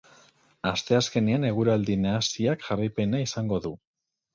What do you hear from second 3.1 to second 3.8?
izango du.